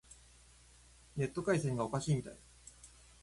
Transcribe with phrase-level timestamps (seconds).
[1.15, 2.37] ネット回線がおかしいみたい。